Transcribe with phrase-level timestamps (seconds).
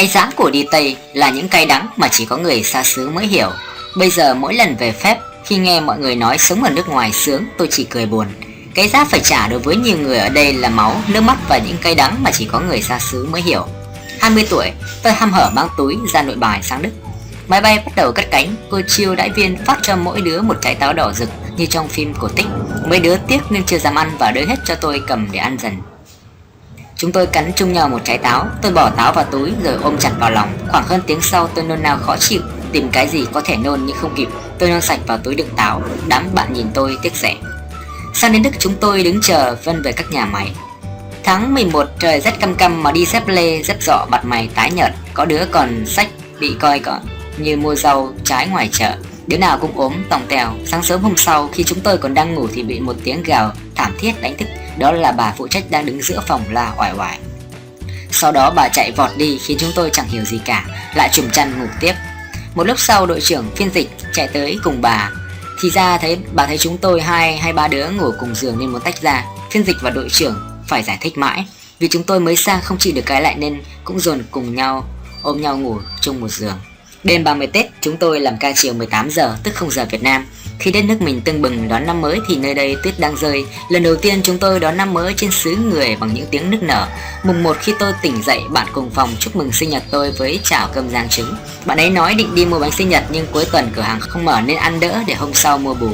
[0.00, 3.10] Cái giá của đi Tây là những cay đắng mà chỉ có người xa xứ
[3.10, 3.50] mới hiểu.
[3.96, 7.12] Bây giờ mỗi lần về phép, khi nghe mọi người nói sống ở nước ngoài
[7.12, 8.26] sướng, tôi chỉ cười buồn.
[8.74, 11.58] Cái giá phải trả đối với nhiều người ở đây là máu, nước mắt và
[11.58, 13.66] những cay đắng mà chỉ có người xa xứ mới hiểu.
[14.20, 14.70] 20 tuổi,
[15.02, 16.92] tôi ham hở mang túi ra nội bài sang Đức.
[17.48, 20.56] Máy bay bắt đầu cất cánh, cô chiêu đại viên phát cho mỗi đứa một
[20.62, 22.46] trái táo đỏ rực như trong phim cổ tích.
[22.86, 25.56] Mấy đứa tiếc nên chưa dám ăn và đưa hết cho tôi cầm để ăn
[25.60, 25.76] dần.
[27.00, 29.96] Chúng tôi cắn chung nhau một trái táo, tôi bỏ táo vào túi rồi ôm
[29.98, 30.48] chặt vào lòng.
[30.68, 32.40] Khoảng hơn tiếng sau tôi nôn nao khó chịu,
[32.72, 34.28] tìm cái gì có thể nôn nhưng không kịp.
[34.58, 37.36] Tôi nôn sạch vào túi đựng táo, đám bạn nhìn tôi tiếc rẻ.
[38.14, 40.52] Sang đến Đức chúng tôi đứng chờ Vân về các nhà máy.
[41.24, 44.70] Tháng 11 trời rất căm căm mà đi xếp lê rất rõ mặt mày tái
[44.70, 46.08] nhợt, có đứa còn sách
[46.40, 47.00] bị coi còn
[47.38, 48.92] như mua rau trái ngoài chợ.
[49.26, 52.34] Đứa nào cũng ốm tòng tèo Sáng sớm hôm sau khi chúng tôi còn đang
[52.34, 54.48] ngủ Thì bị một tiếng gào thảm thiết đánh thức
[54.80, 57.18] đó là bà phụ trách đang đứng giữa phòng la oải oải.
[58.10, 60.64] Sau đó bà chạy vọt đi Khiến chúng tôi chẳng hiểu gì cả
[60.94, 61.92] Lại trùm chăn ngủ tiếp.
[62.54, 65.10] Một lúc sau đội trưởng phiên dịch chạy tới cùng bà.
[65.62, 68.68] Thì ra thấy bà thấy chúng tôi hai hay ba đứa ngủ cùng giường nên
[68.68, 69.24] muốn tách ra.
[69.50, 71.46] Phiên dịch và đội trưởng phải giải thích mãi.
[71.78, 74.88] Vì chúng tôi mới sang không chịu được cái lại nên cũng dồn cùng nhau
[75.22, 76.58] ôm nhau ngủ chung một giường.
[77.04, 80.26] Đêm 30 Tết, chúng tôi làm ca chiều 18 giờ, tức không giờ Việt Nam.
[80.60, 83.44] Khi đất nước mình tưng bừng đón năm mới thì nơi đây tuyết đang rơi.
[83.68, 86.62] Lần đầu tiên chúng tôi đón năm mới trên xứ người bằng những tiếng nức
[86.62, 86.86] nở.
[87.24, 90.40] Mùng 1 khi tôi tỉnh dậy, bạn cùng phòng chúc mừng sinh nhật tôi với
[90.44, 91.34] chảo cơm rang trứng.
[91.64, 94.24] Bạn ấy nói định đi mua bánh sinh nhật nhưng cuối tuần cửa hàng không
[94.24, 95.90] mở nên ăn đỡ để hôm sau mua bù.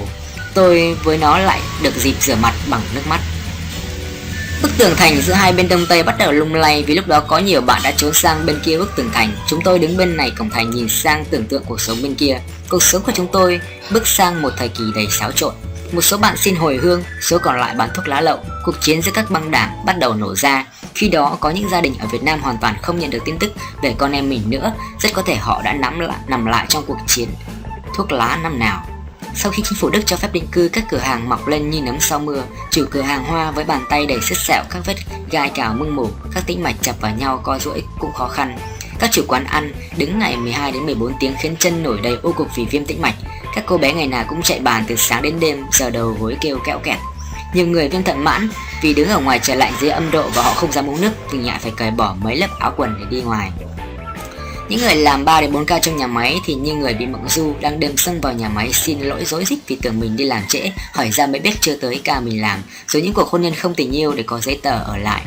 [0.55, 3.21] Tôi với nó lại được dịp rửa mặt bằng nước mắt.
[4.67, 7.21] Bức tường thành giữa hai bên đông tây bắt đầu lung lay vì lúc đó
[7.21, 9.33] có nhiều bạn đã trốn sang bên kia bức tường thành.
[9.47, 12.39] Chúng tôi đứng bên này cổng thành nhìn sang tưởng tượng cuộc sống bên kia.
[12.69, 15.55] Cuộc sống của chúng tôi bước sang một thời kỳ đầy xáo trộn.
[15.93, 18.39] Một số bạn xin hồi hương, số còn lại bán thuốc lá lậu.
[18.65, 20.65] Cuộc chiến giữa các băng đảng bắt đầu nổ ra.
[20.95, 23.39] Khi đó có những gia đình ở Việt Nam hoàn toàn không nhận được tin
[23.39, 24.73] tức về con em mình nữa.
[25.01, 27.29] Rất có thể họ đã nắm lại, nằm lại trong cuộc chiến
[27.95, 28.87] thuốc lá năm nào.
[29.37, 31.81] Sau khi chính phủ Đức cho phép định cư, các cửa hàng mọc lên như
[31.81, 32.43] nấm sau mưa.
[32.71, 34.95] Chủ cửa hàng hoa với bàn tay đầy sứt sẹo, các vết
[35.31, 38.59] gai cào mưng mủ, các tĩnh mạch chập vào nhau co duỗi cũng khó khăn.
[38.99, 42.33] Các chủ quán ăn đứng ngày 12 đến 14 tiếng khiến chân nổi đầy ô
[42.33, 43.15] cục vì viêm tĩnh mạch.
[43.55, 46.37] Các cô bé ngày nào cũng chạy bàn từ sáng đến đêm, giờ đầu gối
[46.41, 46.99] kêu kẽo kẹt.
[47.55, 48.49] Nhiều người viêm thận mãn
[48.83, 51.13] vì đứng ở ngoài trời lạnh dưới âm độ và họ không dám uống nước
[51.31, 53.51] thì ngại phải cởi bỏ mấy lớp áo quần để đi ngoài.
[54.69, 57.29] Những người làm 3 đến 4 ca trong nhà máy thì như người bị mộng
[57.29, 60.25] du đang đêm xông vào nhà máy xin lỗi dối rít vì tưởng mình đi
[60.25, 63.43] làm trễ, hỏi ra mới biết chưa tới ca mình làm, rồi những cuộc hôn
[63.43, 65.23] nhân không tình yêu để có giấy tờ ở lại.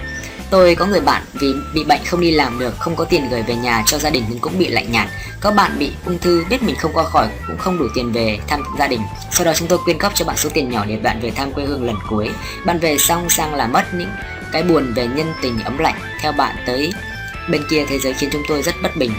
[0.50, 3.42] Tôi có người bạn vì bị bệnh không đi làm được, không có tiền gửi
[3.42, 5.08] về nhà cho gia đình nhưng cũng bị lạnh nhạt.
[5.42, 8.40] Có bạn bị ung thư biết mình không qua khỏi cũng không đủ tiền về
[8.48, 9.02] thăm gia đình.
[9.32, 11.52] Sau đó chúng tôi quyên góp cho bạn số tiền nhỏ để bạn về thăm
[11.52, 12.30] quê hương lần cuối.
[12.66, 14.10] Bạn về xong sang là mất những
[14.52, 16.92] cái buồn về nhân tình ấm lạnh theo bạn tới
[17.50, 19.12] Bên kia thế giới khiến chúng tôi rất bất bình.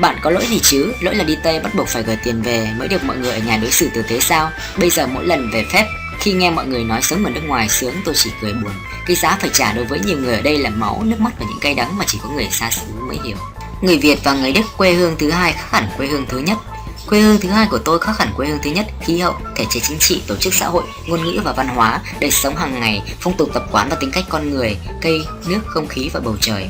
[0.00, 0.92] Bạn có lỗi gì chứ?
[1.00, 3.38] Lỗi là đi Tây bắt buộc phải gửi tiền về Mới được mọi người ở
[3.38, 4.50] nhà đối xử tử tế sao?
[4.78, 5.86] Bây giờ mỗi lần về phép
[6.20, 8.72] Khi nghe mọi người nói sống ở nước ngoài sướng tôi chỉ cười buồn.
[9.06, 11.46] Cái giá phải trả đối với nhiều người ở đây là máu, nước mắt và
[11.48, 13.36] những cay đắng mà chỉ có người xa xứ mới hiểu.
[13.80, 16.58] Người Việt và người Đức quê hương thứ hai khác hẳn quê hương thứ nhất.
[17.06, 19.64] Quê hương thứ hai của tôi khác hẳn quê hương thứ nhất, khí hậu, thể
[19.70, 22.80] chế chính trị, tổ chức xã hội, ngôn ngữ và văn hóa, đời sống hàng
[22.80, 26.20] ngày, phong tục tập quán và tính cách con người, cây, nước, không khí và
[26.20, 26.68] bầu trời.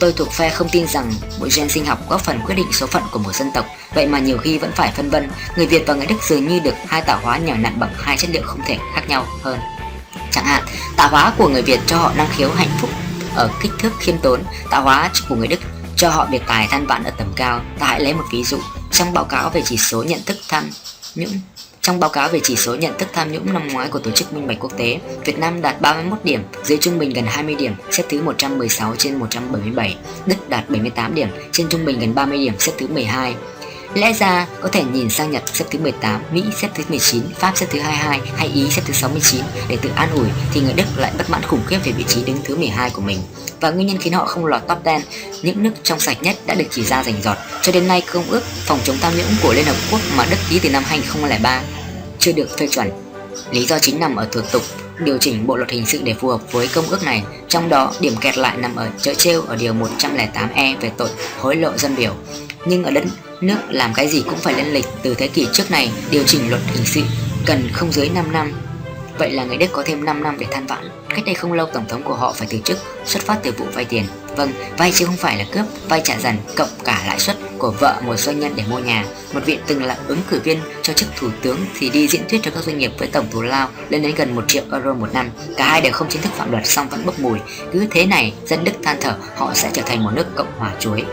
[0.00, 2.86] Tôi thuộc phe không tin rằng mỗi gen sinh học góp phần quyết định số
[2.86, 5.84] phận của một dân tộc, vậy mà nhiều khi vẫn phải phân vân, người Việt
[5.86, 8.42] và người Đức dường như được hai tạo hóa nhào nặn bằng hai chất liệu
[8.42, 9.58] không thể khác nhau hơn.
[10.30, 10.64] Chẳng hạn,
[10.96, 12.90] tạo hóa của người Việt cho họ năng khiếu hạnh phúc
[13.34, 15.60] ở kích thước khiêm tốn, tạo hóa của người Đức
[15.96, 17.60] cho họ biệt tài than vãn ở tầm cao.
[17.78, 18.58] Ta hãy lấy một ví dụ,
[18.92, 20.70] trong báo cáo về chỉ số nhận thức tham
[21.14, 21.40] nhũng
[21.82, 24.32] trong báo cáo về chỉ số nhận thức tham nhũng năm ngoái của Tổ chức
[24.32, 27.74] Minh bạch Quốc tế, Việt Nam đạt 31 điểm, dưới trung bình gần 20 điểm,
[27.90, 29.96] xếp thứ 116 trên 177.
[30.26, 33.34] Đức đạt 78 điểm, trên trung bình gần 30 điểm, xếp thứ 12.
[33.94, 37.52] Lẽ ra có thể nhìn sang Nhật xếp thứ 18, Mỹ xếp thứ 19, Pháp
[37.56, 40.84] xếp thứ 22 hay Ý xếp thứ 69 để tự an ủi thì người Đức
[40.96, 43.18] lại bất mãn khủng khiếp về vị trí đứng thứ 12 của mình.
[43.60, 44.94] Và nguyên nhân khiến họ không lọt top 10,
[45.42, 47.36] những nước trong sạch nhất đã được chỉ ra rành rọt.
[47.62, 50.36] Cho đến nay công ước phòng chống tham nhũng của Liên Hợp Quốc mà Đức
[50.50, 51.62] ký từ năm 2003
[52.18, 52.90] chưa được phê chuẩn.
[53.50, 54.62] Lý do chính nằm ở thủ tục
[55.04, 57.92] điều chỉnh bộ luật hình sự để phù hợp với công ước này, trong đó
[58.00, 61.96] điểm kẹt lại nằm ở chợ trêu ở điều 108E về tội hối lộ dân
[61.96, 62.14] biểu.
[62.66, 63.04] Nhưng ở đất
[63.40, 66.50] nước làm cái gì cũng phải lên lịch từ thế kỷ trước này điều chỉnh
[66.50, 67.02] luật hình sự
[67.46, 68.52] cần không dưới 5 năm.
[69.18, 70.88] Vậy là người Đức có thêm 5 năm để than vãn.
[71.08, 73.66] Cách đây không lâu tổng thống của họ phải từ chức xuất phát từ vụ
[73.74, 74.04] vay tiền.
[74.36, 77.70] Vâng, vay chứ không phải là cướp, vay trả dần cộng cả lãi suất của
[77.80, 79.04] vợ một doanh nhân để mua nhà.
[79.32, 82.40] Một vị từng là ứng cử viên cho chức thủ tướng thì đi diễn thuyết
[82.42, 85.14] cho các doanh nghiệp với tổng thù lao lên đến gần 1 triệu euro một
[85.14, 85.30] năm.
[85.56, 87.38] Cả hai đều không chính thức phạm luật song vẫn bốc mùi.
[87.72, 90.72] Cứ thế này, dân Đức than thở họ sẽ trở thành một nước cộng hòa
[90.80, 91.04] chuối.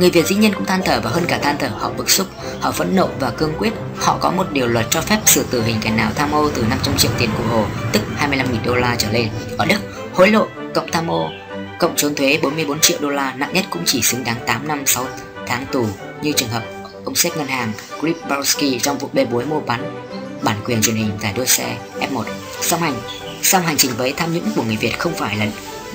[0.00, 2.26] Người Việt dĩ nhiên cũng than thở và hơn cả than thở họ bức xúc,
[2.60, 3.72] họ phẫn nộ và cương quyết.
[3.96, 6.64] Họ có một điều luật cho phép xử tử hình kẻ nào tham ô từ
[6.70, 9.28] 500 triệu tiền của Hồ, tức 25.000 đô la trở lên.
[9.58, 9.78] Ở Đức,
[10.14, 11.30] hối lộ cộng tham ô
[11.78, 14.82] cộng trốn thuế 44 triệu đô la nặng nhất cũng chỉ xứng đáng 8 năm
[14.86, 15.06] 6
[15.46, 15.86] tháng tù
[16.22, 16.62] như trường hợp
[17.04, 20.06] ông sếp ngân hàng Gribowski trong vụ bê bối mua bán
[20.42, 22.24] bản quyền truyền hình tại đua xe F1.
[22.60, 22.94] Song hành,
[23.42, 25.46] song hành trình với tham nhũng của người Việt không phải là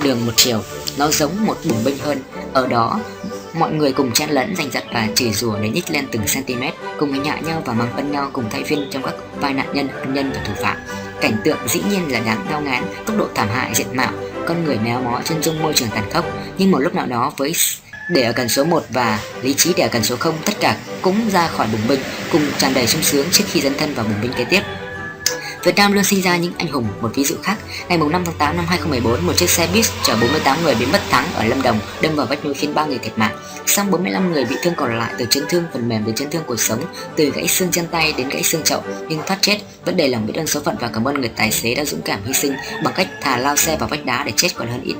[0.02, 0.62] đường một chiều,
[0.98, 2.22] nó giống một bùng binh hơn.
[2.52, 3.00] Ở đó,
[3.58, 6.62] mọi người cùng chen lẫn giành giật và chửi rủa để nhích lên từng cm,
[6.98, 9.66] cùng hành hạ nhau và mang phân nhau cùng thay phiên trong các vai nạn
[9.74, 10.76] nhân, thân nhân và thủ phạm.
[11.20, 14.12] Cảnh tượng dĩ nhiên là đáng đau ngán, tốc độ thảm hại diện mạo,
[14.46, 16.24] con người méo mó chân dung môi trường tàn khốc,
[16.58, 17.52] nhưng một lúc nào đó với
[18.08, 20.76] để ở cần số 1 và lý trí để ở cần số 0 tất cả
[21.02, 22.00] cũng ra khỏi bùng binh
[22.32, 24.60] cùng tràn đầy sung sướng trước khi dấn thân vào bùng binh kế tiếp.
[25.66, 26.86] Việt Nam luôn sinh ra những anh hùng.
[27.00, 27.56] Một ví dụ khác,
[27.88, 31.00] ngày 5 tháng 8 năm 2014, một chiếc xe bus chở 48 người bị mất
[31.10, 33.36] thắng ở Lâm Đồng đâm vào vách núi khiến 3 người thiệt mạng.
[33.66, 36.42] Sang 45 người bị thương còn lại từ chấn thương phần mềm đến chấn thương
[36.46, 36.84] cuộc sống,
[37.16, 39.58] từ gãy xương chân tay đến gãy xương chậu, nhưng thoát chết.
[39.84, 42.02] Vẫn đầy lòng biết ơn số phận và cảm ơn người tài xế đã dũng
[42.02, 42.52] cảm hy sinh
[42.84, 44.94] bằng cách thả lao xe vào vách đá để chết còn hơn ít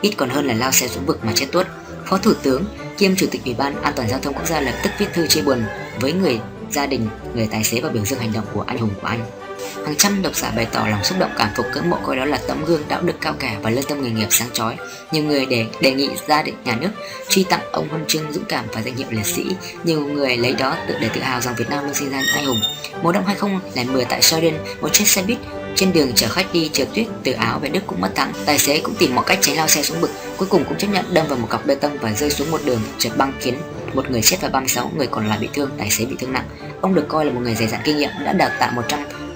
[0.00, 1.66] ít còn hơn là lao xe xuống vực mà chết tuốt.
[2.06, 2.64] Phó Thủ tướng
[2.98, 5.26] kiêm Chủ tịch Ủy ban An toàn giao thông quốc gia lập tức viết thư
[5.26, 5.62] chia buồn
[6.00, 6.40] với người
[6.70, 9.39] gia đình, người tài xế và biểu dương hành động của anh hùng của anh.
[9.74, 12.24] Hàng trăm độc giả bày tỏ lòng xúc động cảm phục ngưỡng mộ coi đó
[12.24, 14.76] là tấm gương đạo đức cao cả và lương tâm nghề nghiệp sáng chói.
[15.12, 16.90] Nhiều người đề đề nghị gia đình nhà nước
[17.28, 19.46] truy tặng ông huân chương dũng cảm và danh hiệu liệt sĩ.
[19.84, 22.34] Nhiều người lấy đó tự để tự hào rằng Việt Nam luôn sinh ra những
[22.34, 22.60] anh hùng.
[23.02, 25.38] Mùa đông 2010 tại Sweden, một chiếc xe buýt
[25.76, 28.32] trên đường chở khách đi trượt tuyết từ Áo về Đức cũng mất thắng.
[28.46, 30.88] Tài xế cũng tìm mọi cách tránh lao xe xuống vực, cuối cùng cũng chấp
[30.88, 33.54] nhận đâm vào một cọc bê tông và rơi xuống một đường trượt băng khiến
[33.94, 36.48] một người chết và 36 người còn lại bị thương, tài xế bị thương nặng.
[36.80, 38.72] Ông được coi là một người dày dặn kinh nghiệm đã đào tạo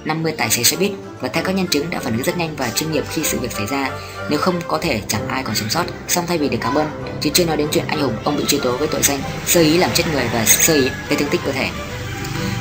[0.05, 2.57] 150 tài xế xe buýt và theo các nhân chứng đã phản ứng rất nhanh
[2.57, 3.91] và chuyên nghiệp khi sự việc xảy ra.
[4.31, 5.85] Nếu không có thể chẳng ai còn sống sót.
[6.09, 6.87] Song thay vì được cảm ơn,
[7.21, 9.61] chứ chưa nói đến chuyện anh hùng, ông bị truy tố với tội danh sơ
[9.61, 11.69] ý làm chết người và sơ ý gây thương tích cơ thể.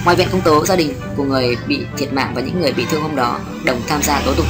[0.05, 2.85] Ngoài viện công tố, gia đình của người bị thiệt mạng và những người bị
[2.91, 4.47] thương hôm đó đồng tham gia tố tụng.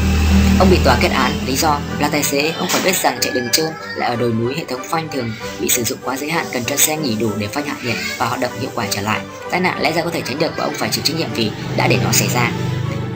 [0.59, 3.33] Ông bị tòa kết án, lý do là tài xế, ông phải biết rằng chạy
[3.33, 3.65] đường trơn
[3.95, 6.63] lại ở đồi núi hệ thống phanh thường bị sử dụng quá giới hạn cần
[6.63, 9.21] cho xe nghỉ đủ để phanh hạ nhiệt và hoạt động hiệu quả trở lại.
[9.51, 11.51] Tai nạn lẽ ra có thể tránh được và ông phải chịu trách nhiệm vì
[11.77, 12.51] đã để nó xảy ra.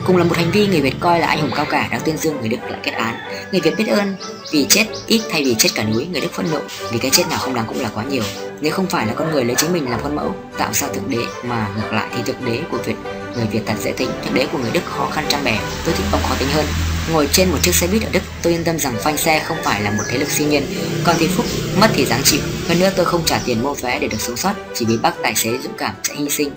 [0.06, 2.16] Cùng là một hành vi người Việt coi là anh hùng cao cả đang tuyên
[2.16, 3.14] dương người Đức lại kết án.
[3.52, 4.16] Người Việt biết ơn
[4.52, 6.60] vì chết ít thay vì chết cả núi, người Đức phẫn nộ
[6.92, 8.22] vì cái chết nào không đáng cũng là quá nhiều.
[8.60, 11.10] Nếu không phải là con người lấy chính mình làm con mẫu, tạo ra thượng
[11.10, 12.96] đế mà ngược lại thì thượng đế của Việt
[13.36, 15.58] người Việt thật dễ tính, thượng đế của người Đức khó khăn trăm bè.
[15.84, 16.66] Tôi thích ông khó tính hơn.
[17.12, 19.56] Ngồi trên một chiếc xe buýt ở Đức, tôi yên tâm rằng phanh xe không
[19.64, 20.66] phải là một thế lực siêu nhiên.
[21.04, 21.46] Còn thì phúc,
[21.80, 22.40] mất thì dáng chịu.
[22.68, 25.22] Hơn nữa tôi không trả tiền mua vé để được sống sót, chỉ vì bác
[25.22, 26.50] tài xế dũng cảm sẽ hy sinh.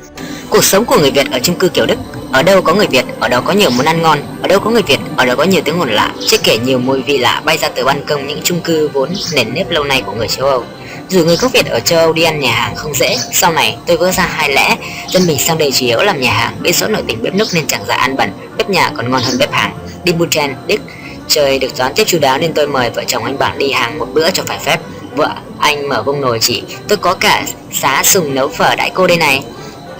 [0.51, 1.95] Cuộc sống của người Việt ở chung cư kiểu Đức
[2.31, 4.69] ở đâu có người Việt, ở đó có nhiều món ăn ngon Ở đâu có
[4.69, 6.11] người Việt, ở đó có nhiều tiếng ồn lạ.
[6.27, 9.09] Chưa kể nhiều mùi vị lạ bay ra từ ban công những chung cư vốn
[9.33, 10.63] nền nếp lâu nay của người châu Âu.
[11.09, 13.77] Dù người gốc Việt ở châu Âu đi ăn nhà hàng không dễ Sau này
[13.85, 14.75] tôi vỡ ra hai lẽ.
[15.09, 17.47] Dân mình sang đây chủ yếu làm nhà hàng Biết số nội tình bếp núc
[17.53, 19.77] nên chẳng ra ăn bẩn Bếp nhà còn ngon hơn bếp hàng.
[20.03, 20.81] Đi Buchen, Đức
[21.27, 23.99] Trời được đón tiếp chú đáo nên tôi mời vợ chồng anh bạn đi hàng
[23.99, 24.79] một bữa cho phải phép.
[25.15, 29.07] Vợ anh mở vung nồi chỉ Tôi có cả xá sùng nấu phở đại cô
[29.07, 29.43] đây này.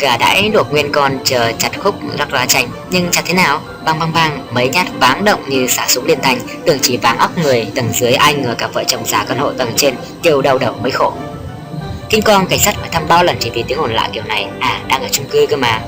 [0.02, 2.70] Cả à, đãi luộc nguyên con chờ chặt khúc rắc lá chanh.
[2.90, 3.62] Nhưng chặt thế nào?
[3.86, 6.40] Bang bang bang Mấy nhát váng động như xả súng liên thành.
[6.66, 9.52] Tưởng chỉ váng óc người Tầng dưới ai ngờ cả vợ chồng già căn hộ
[9.52, 11.14] tầng trên Kêu đau đầu mới khổ.
[12.10, 14.48] Kinh con cảnh sát phải thăm bao lần chỉ vì tiếng ồn lạ kiểu này?
[14.60, 15.82] À đang ở chung cư cơ mà.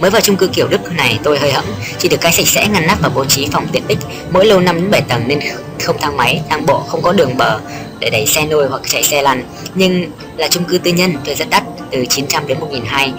[0.00, 1.66] Mới vào chung cư kiểu Đức này tôi hơi hẫng.
[1.98, 3.98] Chỉ được cái sạch sẽ ngăn nắp và bố trí phòng tiện ích.
[4.30, 5.40] Mỗi lâu năm đến bảy tầng nên
[5.82, 7.60] không thang máy, thang bộ, không có đường bờ
[7.98, 9.44] để đẩy xe nôi hoặc chạy xe lăn.
[9.74, 13.10] Nhưng là chung cư tư nhân thuê rất đắt từ 900 đến 1.200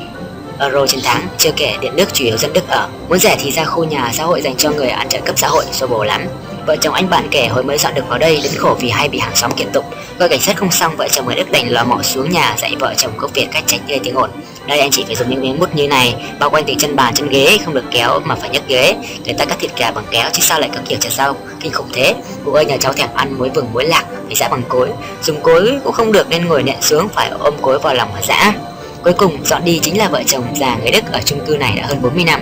[0.60, 2.88] euro trên tháng, chưa kể điện nước chủ yếu dân Đức ở.
[3.10, 5.48] Muốn rẻ thì ra khu nhà xã hội dành cho người ăn trợ cấp xã
[5.48, 6.26] hội, xô bồ lắm.
[6.68, 9.10] Vợ chồng anh bạn kể hồi mới dọn được vào đây đến khổ vì hay
[9.10, 9.86] bị hàng xóm kiện tụng.
[10.20, 12.76] Gọi cảnh sát không xong, vợ chồng người Đức đành lò mò xuống nhà dạy
[12.80, 14.30] vợ chồng gốc Việt cách tránh gây tiếng ồn.
[14.68, 17.14] Đây anh chị phải dùng những miếng mút như này, bao quanh từ chân bàn
[17.14, 18.96] chân ghế, không được kéo mà phải nhấc ghế.
[19.26, 21.72] Người ta cắt thịt gà bằng kéo chứ sao lại có kiểu chặt rau, kinh
[21.72, 22.16] khủng thế.
[22.46, 24.90] Cô ơi nhà cháu thèm ăn muối vừng muối lạc, phải giã bằng cối.
[25.24, 28.22] Dùng cối cũng không được nên ngồi nện xuống phải ôm cối vào lòng mà
[28.22, 28.54] giã.
[29.04, 31.78] Cuối cùng dọn đi chính là vợ chồng già người Đức ở chung cư này
[31.82, 32.42] đã hơn 40 năm.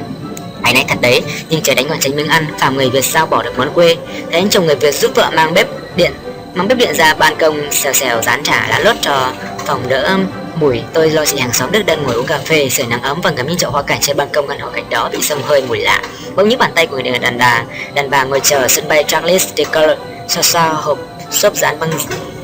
[0.61, 3.25] ai nấy thật đấy, nhưng trời đánh còn tránh miếng ăn, phàm người Việt sao
[3.25, 3.95] bỏ được món quê.
[4.31, 6.11] Thế anh chồng người Việt giúp vợ mang bếp điện,
[6.55, 9.31] mang bếp điện ra ban công xèo xèo dán trả đã lót cho
[9.65, 10.17] phòng đỡ
[10.55, 10.81] mùi.
[10.93, 13.31] Tôi lo chị hàng xóm Đức đang ngồi uống cà phê, sưởi nắng ấm và
[13.31, 15.63] ngắm những chậu hoa cảnh trên ban công căn hộ cạnh đó bị xông hơi
[15.67, 16.01] mùi lạ.
[16.35, 19.47] Bỗng những bàn tay của người đàn bà, đàn bà ngồi chờ sân bay Charles
[19.55, 19.95] de Gaulle,
[20.27, 20.97] so so hộp
[21.33, 21.89] xốp dán băng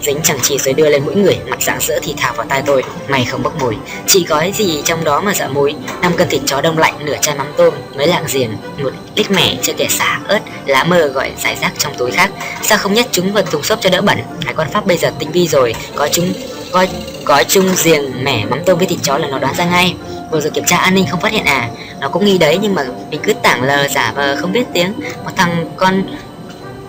[0.01, 2.61] dính chẳng chỉ rồi đưa lên mũi người mặt dạng sữa thì thả vào tai
[2.65, 2.83] tôi.
[3.07, 3.75] Mày không bốc mùi.
[4.07, 5.75] Chị gói gì trong đó mà dạ mùi.
[6.01, 9.31] Năm cân thịt chó đông lạnh nửa chai mắm tôm mấy lạng giềng một lít
[9.31, 12.31] mẻ chưa kể xả ớt lá mơ gọi giải rác trong túi khác.
[12.63, 14.17] Sao không nhét chúng vào thùng xốp cho đỡ bẩn?
[14.45, 15.75] Hải quan pháp bây giờ tinh vi rồi.
[15.95, 16.33] Có chúng
[16.71, 16.89] Gói,
[17.25, 19.95] gói chung giềng mẻ mắm tôm với thịt chó là nó đoán ra ngay.
[20.31, 21.69] Vừa rồi kiểm tra an ninh không phát hiện à?
[21.99, 24.93] Nó cũng nghi đấy nhưng mà mình cứ tảng lờ giả vờ không biết tiếng.
[25.23, 26.03] Một thằng con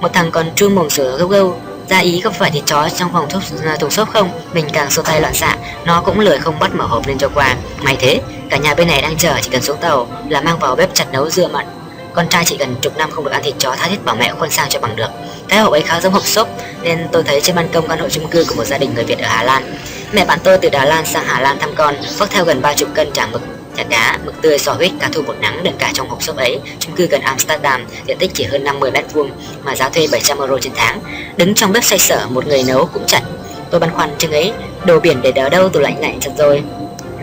[0.01, 1.61] Một thằng còn trương mồm sửa gâu gâu
[1.91, 4.31] ra ý có phải thịt chó trong phòng thuốc ờ, thùng xốp không?
[4.53, 7.29] Mình càng xô tay loạn xạ, nó cũng lười không bắt mở hộp lên cho
[7.35, 8.21] qua may thế,
[8.51, 11.13] cả nhà bên này đang chờ chỉ cần xuống tàu là mang vào bếp chặt
[11.13, 11.67] nấu dưa mặn.
[12.15, 14.33] Con trai chỉ gần chục năm không được ăn thịt chó tha thiết bảo mẹ
[14.39, 15.09] khuôn sang cho bằng được.
[15.49, 16.49] Cái hộp ấy khá giống hộp xốp,
[16.83, 19.05] nên tôi thấy trên ban công căn hộ chung cư của một gia đình người
[19.05, 19.77] việt ở hà lan.
[20.13, 22.75] Mẹ bạn tôi từ đà lan sang hà lan thăm con vác theo gần ba
[22.75, 25.77] chục cân chả mực chả cá, mực tươi, sò huyết, cá thu bột nắng đựng
[25.79, 26.59] cả trong hộp xốp ấy.
[26.81, 29.31] Chung cư gần Amsterdam, diện tích chỉ hơn 50 mét vuông
[29.63, 31.01] mà giá thuê 700 euro trên tháng.
[31.37, 33.23] Đứng trong bếp xoay sở, một người nấu cũng chật.
[33.71, 34.53] Tôi băn khoăn chừng ấy,
[34.85, 36.63] đồ biển để đỡ đâu tủ lạnh lạnh chật rồi.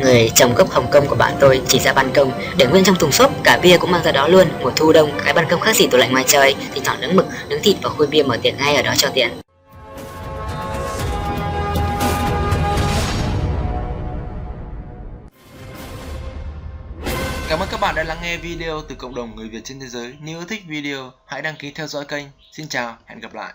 [0.01, 2.95] Người chồng gốc Hồng Kông của bạn tôi chỉ ra ban công để nguyên trong
[2.95, 5.61] thùng xốp cả bia cũng mang ra đó luôn mùa thu đông cái ban công
[5.61, 8.23] khác gì tủ lạnh ngoài trời thì chọn nướng mực nướng thịt và khui bia
[8.23, 9.29] mở tiệc ngay ở đó cho tiện
[17.77, 20.15] các bạn đã lắng nghe video từ cộng đồng người Việt trên thế giới.
[20.21, 22.25] Nếu thích video, hãy đăng ký theo dõi kênh.
[22.51, 23.53] Xin chào, hẹn gặp lại.